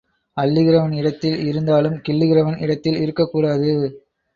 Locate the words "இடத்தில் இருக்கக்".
2.61-3.31